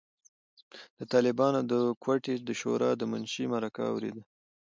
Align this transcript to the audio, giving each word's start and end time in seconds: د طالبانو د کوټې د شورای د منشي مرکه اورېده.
د 0.99 1.01
طالبانو 1.13 1.59
د 1.71 1.73
کوټې 2.03 2.35
د 2.47 2.49
شورای 2.59 2.93
د 2.97 3.03
منشي 3.11 3.45
مرکه 3.53 3.83
اورېده. 3.91 4.23